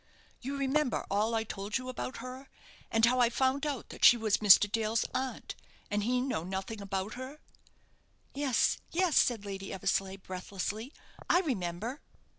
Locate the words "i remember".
11.29-12.01